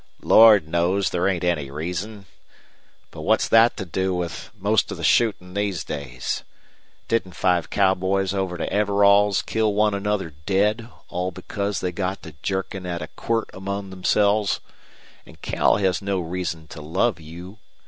"Lord 0.23 0.67
knows 0.67 1.11
there 1.11 1.27
ain't 1.27 1.43
any 1.43 1.69
reason. 1.69 2.25
But 3.11 3.21
what's 3.21 3.47
that 3.49 3.77
to 3.77 3.85
do 3.85 4.15
with 4.15 4.49
most 4.57 4.89
of 4.89 4.97
the 4.97 5.03
shootin' 5.03 5.53
these 5.53 5.83
days? 5.83 6.43
Didn't 7.07 7.35
five 7.35 7.69
cowboys 7.69 8.33
over 8.33 8.57
to 8.57 8.65
Everall's 8.73 9.43
kill 9.43 9.75
one 9.75 9.93
another 9.93 10.31
dead 10.47 10.89
all 11.07 11.29
because 11.29 11.81
they 11.81 11.91
got 11.91 12.23
to 12.23 12.33
jerkin' 12.41 12.87
at 12.87 13.03
a 13.03 13.09
quirt 13.09 13.51
among 13.53 13.91
themselves? 13.91 14.59
An' 15.27 15.35
Cal 15.43 15.75
has 15.77 16.01
no 16.01 16.19
reason 16.19 16.65
to 16.69 16.81
love 16.81 17.19
you. 17.19 17.59